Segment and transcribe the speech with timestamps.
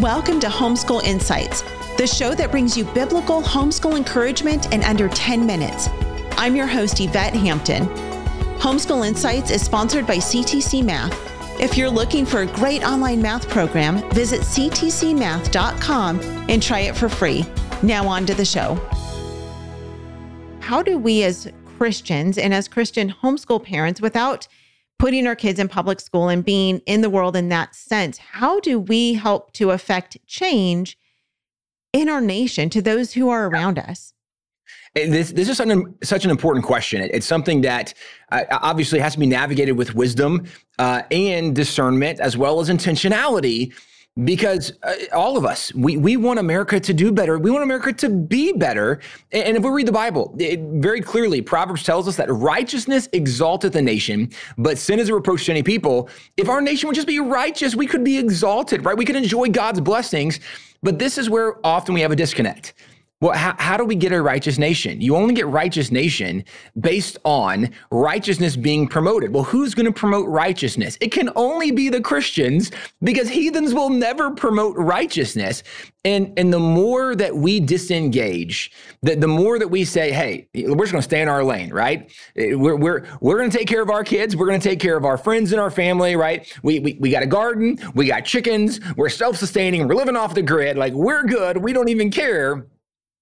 [0.00, 1.62] Welcome to Homeschool Insights,
[1.96, 5.88] the show that brings you biblical homeschool encouragement in under 10 minutes.
[6.32, 7.86] I'm your host, Yvette Hampton.
[8.58, 11.18] Homeschool Insights is sponsored by CTC Math.
[11.58, 17.08] If you're looking for a great online math program, visit ctcmath.com and try it for
[17.08, 17.46] free.
[17.82, 18.74] Now, on to the show.
[20.60, 24.46] How do we, as Christians and as Christian homeschool parents, without
[24.98, 28.60] putting our kids in public school and being in the world in that sense, how
[28.60, 30.98] do we help to affect change
[31.92, 34.12] in our nation to those who are around us?
[34.94, 37.02] This, this is such an, such an important question.
[37.12, 37.92] It's something that
[38.32, 40.46] uh, obviously has to be navigated with wisdom
[40.78, 43.74] uh, and discernment, as well as intentionality
[44.24, 47.38] because uh, all of us we, we want america to do better.
[47.38, 49.00] We want america to be better.
[49.32, 53.76] And if we read the bible it very clearly proverbs tells us that righteousness exalteth
[53.76, 56.08] a nation but sin is a reproach to any people.
[56.36, 58.96] If our nation would just be righteous we could be exalted right?
[58.96, 60.40] We could enjoy god's blessings.
[60.82, 62.74] But this is where often we have a disconnect
[63.22, 65.00] well, how, how do we get a righteous nation?
[65.00, 66.44] You only get righteous nation
[66.78, 69.32] based on righteousness being promoted.
[69.32, 70.98] Well, who's going to promote righteousness?
[71.00, 72.70] It can only be the Christians
[73.02, 75.62] because heathens will never promote righteousness.
[76.04, 80.84] And, and the more that we disengage, the, the more that we say, hey, we're
[80.84, 82.12] just going to stay in our lane, right?
[82.36, 84.36] We're, we're, we're going to take care of our kids.
[84.36, 86.52] We're going to take care of our friends and our family, right?
[86.62, 87.78] We, we, we got a garden.
[87.94, 88.78] We got chickens.
[88.94, 89.88] We're self sustaining.
[89.88, 90.76] We're living off the grid.
[90.76, 91.56] Like we're good.
[91.56, 92.66] We don't even care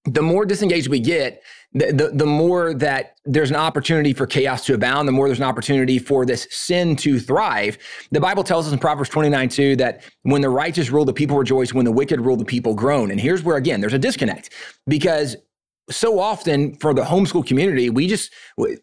[0.05, 1.41] the more disengaged we get,
[1.73, 5.39] the, the, the, more that there's an opportunity for chaos to abound, the more there's
[5.39, 7.77] an opportunity for this sin to thrive.
[8.11, 11.37] The Bible tells us in Proverbs 29 2 that when the righteous rule, the people
[11.37, 11.73] rejoice.
[11.73, 13.11] When the wicked rule, the people groan.
[13.11, 14.53] And here's where, again, there's a disconnect
[14.87, 15.35] because
[15.89, 18.31] so often for the homeschool community, we just,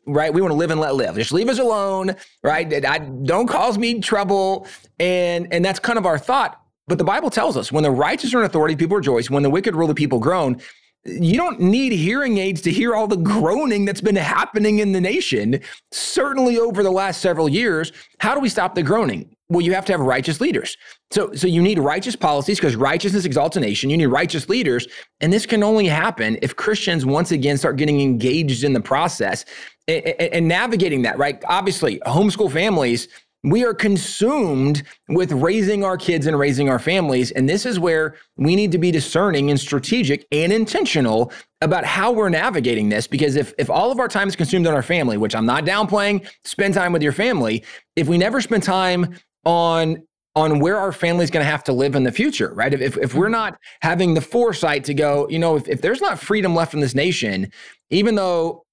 [0.07, 1.17] right, we want to live and let live.
[1.17, 2.85] Just leave us alone, right?
[2.85, 4.69] I, don't cause me trouble.
[5.01, 6.61] And, and that's kind of our thought.
[6.89, 9.31] But the Bible tells us when the righteous are in authority, people rejoice.
[9.31, 10.61] When the wicked rule, the people groan
[11.05, 15.01] you don't need hearing aids to hear all the groaning that's been happening in the
[15.01, 17.93] nation, certainly over the last several years.
[18.19, 19.35] How do we stop the groaning?
[19.49, 20.77] Well, you have to have righteous leaders.
[21.11, 23.91] So, so you need righteous policies because righteousness exalts a nation.
[23.91, 24.87] You need righteous leaders.
[25.21, 29.45] And this can only happen if Christians once again start getting engaged in the process
[29.89, 31.43] and, and, and navigating that, right?
[31.47, 33.09] Obviously, homeschool families
[33.45, 37.33] we are consumed with raising our kids and raising our families.
[37.33, 42.13] And this is where we need to be discerning and strategic and intentional about how
[42.13, 43.07] we're navigating this.
[43.07, 45.65] Because if, if all of our time is consumed on our family, which I'm not
[45.65, 47.65] downplaying, spend time with your family.
[47.97, 51.75] If we never spend time on on where our family is going to have to
[51.75, 52.73] live in the future, right?
[52.73, 56.19] If, if we're not having the foresight to go, you know, if, if there's not
[56.19, 57.53] freedom left in this nation,
[57.91, 58.65] even though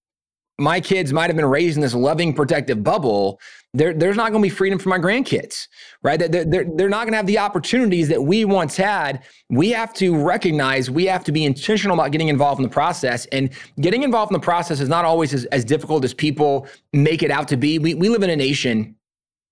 [0.60, 3.40] my kids might have been raised in this loving, protective bubble,
[3.74, 5.68] there, there's not going to be freedom for my grandkids,
[6.02, 6.20] right?
[6.20, 9.24] They're, they're, they're not going to have the opportunities that we once had.
[9.50, 13.28] We have to recognize, we have to be intentional about getting involved in the process.
[13.28, 17.22] And getting involved in the process is not always as, as difficult as people make
[17.22, 17.78] it out to be.
[17.78, 18.96] We, we live in a nation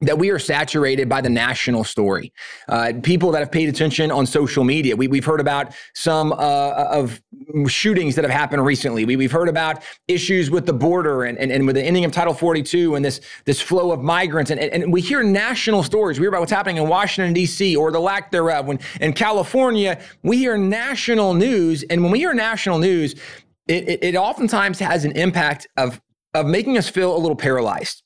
[0.02, 2.31] that we are saturated by the national story.
[2.68, 6.35] Uh, people that have paid attention on social media, we, have heard about some uh,
[6.35, 7.19] of
[7.68, 9.06] shootings that have happened recently.
[9.06, 12.12] We, have heard about issues with the border and, and, and with the ending of
[12.12, 14.52] Title 42 and this, this flow of migrants.
[14.52, 16.19] And, and, and we hear national stories.
[16.19, 18.68] We hear about what's happening in Washington, D.C., or the lack thereof.
[18.68, 21.84] When in California, we hear national news.
[21.90, 23.16] And when we hear national news,
[23.68, 26.00] it, it, it oftentimes has an impact of,
[26.36, 28.03] of making us feel a little paralyzed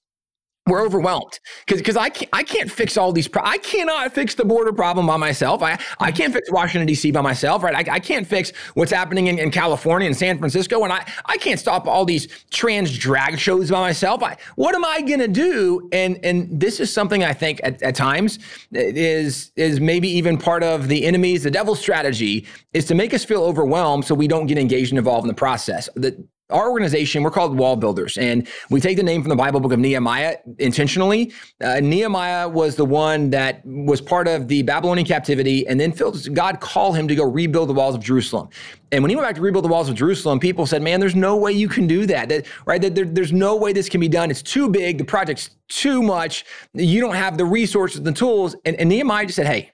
[0.67, 1.39] we're overwhelmed.
[1.65, 4.71] Because because I can't I can't fix all these pro- I cannot fix the border
[4.71, 5.63] problem by myself.
[5.63, 7.11] I I can't fix Washington D.C.
[7.11, 7.75] by myself right?
[7.89, 11.37] I, I can't fix what's happening in, in California and San Francisco and I I
[11.37, 14.21] can't stop all these trans drag shows by myself.
[14.21, 15.89] I what am I gonna do?
[15.91, 18.37] And and this is something I think at, at times
[18.71, 23.25] is is maybe even part of the enemy's the devil's strategy is to make us
[23.25, 25.89] feel overwhelmed so we don't get engaged and involved in the process.
[25.95, 29.59] The our organization, we're called Wall Builders, and we take the name from the Bible
[29.59, 31.31] book of Nehemiah intentionally.
[31.63, 35.93] Uh, Nehemiah was the one that was part of the Babylonian captivity, and then
[36.33, 38.49] God called him to go rebuild the walls of Jerusalem.
[38.91, 41.15] And when he went back to rebuild the walls of Jerusalem, people said, "Man, there's
[41.15, 42.29] no way you can do that.
[42.29, 42.81] that right?
[42.81, 44.29] That there, there's no way this can be done.
[44.29, 44.97] It's too big.
[44.97, 46.45] The project's too much.
[46.73, 49.71] You don't have the resources, and the tools." And, and Nehemiah just said, "Hey."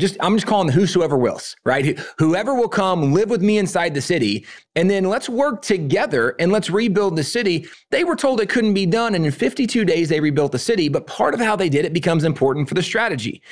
[0.00, 1.98] Just I'm just calling whosoever wills, right?
[2.18, 4.46] Whoever will come live with me inside the city,
[4.76, 7.66] and then let's work together and let's rebuild the city.
[7.90, 10.88] They were told it couldn't be done, and in 52 days they rebuilt the city.
[10.88, 13.42] But part of how they did it becomes important for the strategy.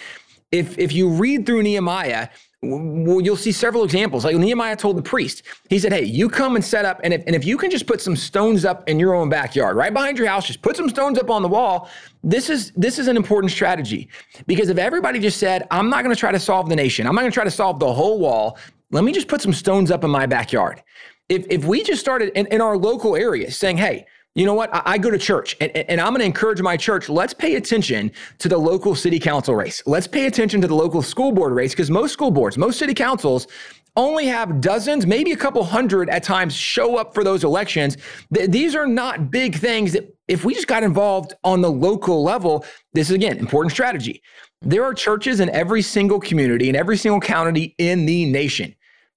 [0.52, 2.28] If if you read through Nehemiah,
[2.70, 4.24] well, you'll see several examples.
[4.24, 7.22] Like Nehemiah told the priest, he said, Hey, you come and set up, and if,
[7.26, 10.18] and if you can just put some stones up in your own backyard, right behind
[10.18, 11.88] your house, just put some stones up on the wall.
[12.22, 14.08] This is this is an important strategy
[14.46, 17.14] because if everybody just said, I'm not going to try to solve the nation, I'm
[17.14, 18.58] not going to try to solve the whole wall,
[18.90, 20.82] let me just put some stones up in my backyard.
[21.28, 24.72] If if we just started in, in our local area saying, Hey, you know what?
[24.72, 27.08] I, I go to church and, and I'm going to encourage my church.
[27.08, 29.82] Let's pay attention to the local city council race.
[29.86, 32.92] Let's pay attention to the local school board race because most school boards, most city
[32.92, 33.48] councils
[33.96, 37.96] only have dozens, maybe a couple hundred at times show up for those elections.
[38.32, 42.22] Th- these are not big things that if we just got involved on the local
[42.22, 44.22] level, this is again important strategy.
[44.60, 48.74] There are churches in every single community in every single county in the nation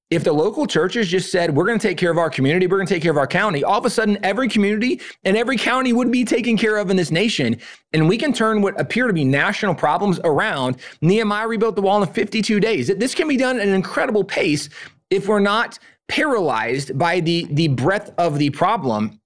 [0.09, 2.77] if the local churches just said, we're going to take care of our community, we're
[2.77, 5.57] going to take care of our county, all of a sudden every community and every
[5.57, 7.55] county would be taken care of in this nation.
[7.93, 10.77] And we can turn what appear to be national problems around.
[11.01, 12.87] Nehemiah rebuilt the wall in 52 days.
[12.87, 14.69] This can be done at an incredible pace
[15.11, 15.77] if we're not
[16.07, 19.18] paralyzed by the, the breadth of the problem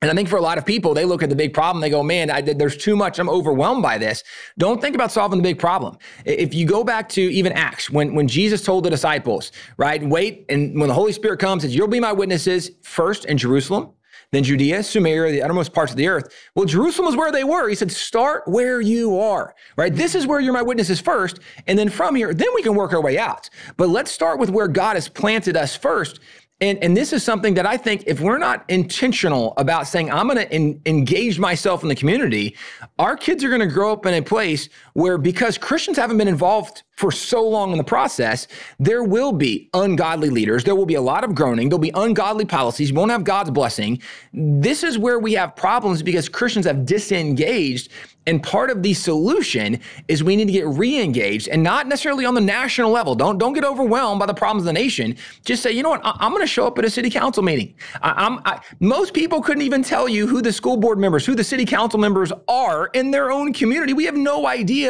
[0.00, 1.90] and I think for a lot of people, they look at the big problem, they
[1.90, 3.18] go, man, I, there's too much.
[3.18, 4.22] I'm overwhelmed by this.
[4.56, 5.98] Don't think about solving the big problem.
[6.24, 10.44] If you go back to even Acts, when, when Jesus told the disciples, right, wait,
[10.48, 13.90] and when the Holy Spirit comes, says, you'll be my witnesses first in Jerusalem,
[14.30, 16.32] then Judea, Samaria, the uttermost parts of the earth.
[16.54, 17.68] Well, Jerusalem was where they were.
[17.68, 19.92] He said, start where you are, right?
[19.92, 21.40] This is where you're my witnesses first.
[21.66, 23.48] And then from here, then we can work our way out.
[23.76, 26.20] But let's start with where God has planted us first
[26.60, 30.26] and, and this is something that I think if we're not intentional about saying, I'm
[30.26, 32.56] going to engage myself in the community,
[32.98, 36.26] our kids are going to grow up in a place where because Christians haven't been
[36.26, 38.48] involved for so long in the process,
[38.80, 40.64] there will be ungodly leaders.
[40.64, 41.68] There will be a lot of groaning.
[41.68, 42.90] There'll be ungodly policies.
[42.90, 44.02] You won't have God's blessing.
[44.32, 47.92] This is where we have problems because Christians have disengaged
[48.28, 52.34] and part of the solution is we need to get re-engaged and not necessarily on
[52.34, 53.14] the national level.
[53.14, 55.16] Don't don't get overwhelmed by the problems of the nation.
[55.46, 57.42] Just say, you know what, I, am going to show up at a city council
[57.42, 57.74] meeting.
[58.02, 61.42] I, I, most people couldn't even tell you who the school board members, who the
[61.42, 63.94] city council members are in their own community.
[63.94, 64.87] We have no idea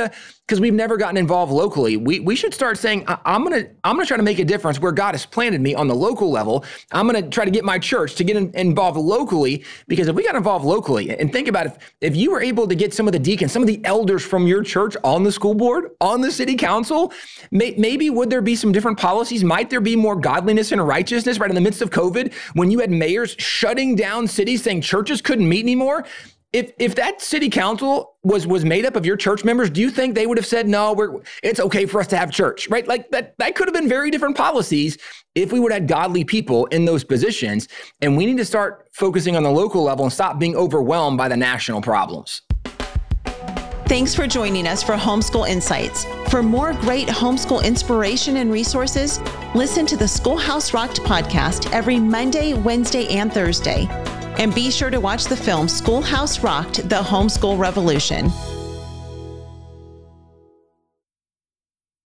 [0.49, 1.99] because we've never gotten involved locally.
[1.99, 4.93] We, we should start saying, I'm gonna I'm gonna try to make a difference where
[4.93, 6.65] God has planted me on the local level.
[6.91, 10.25] I'm gonna try to get my church to get in, involved locally because if we
[10.25, 13.12] got involved locally, and think about if, if you were able to get some of
[13.12, 16.33] the deacons, some of the elders from your church on the school board, on the
[16.33, 17.12] city council,
[17.51, 19.44] may, maybe would there be some different policies?
[19.44, 22.79] Might there be more godliness and righteousness right in the midst of COVID when you
[22.79, 26.05] had mayors shutting down cities saying churches couldn't meet anymore?
[26.53, 29.91] If if that city council was was made up of your church members, do you
[29.91, 30.95] think they would have said no?
[30.95, 32.87] We're it's okay for us to have church, right?
[32.87, 34.97] Like that that could have been very different policies
[35.35, 37.69] if we would have had godly people in those positions.
[38.00, 41.29] And we need to start focusing on the local level and stop being overwhelmed by
[41.29, 42.43] the national problems.
[43.87, 46.05] Thanks for joining us for Homeschool Insights.
[46.31, 49.19] For more great homeschool inspiration and resources,
[49.55, 53.87] listen to the Schoolhouse Rocked podcast every Monday, Wednesday, and Thursday.
[54.38, 58.31] And be sure to watch the film Schoolhouse Rocked The Homeschool Revolution.